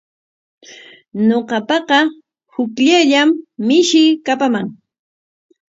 Ñuqapaqa 1.27 1.99
hukllayllam 2.53 3.29
mishii 3.67 4.11
kapaman. 4.25 4.67